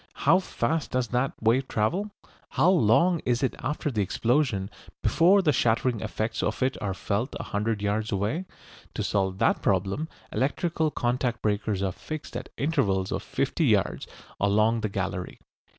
[0.25, 2.09] How fast does that wave travel?
[2.49, 4.71] How long is it after the explosion
[5.03, 8.45] before the shattering effects of it are felt a hundred yards away?
[8.95, 14.07] To solve that problem electrical contact breakers are fixed at intervals of fifty yards
[14.39, 15.39] along the gallery.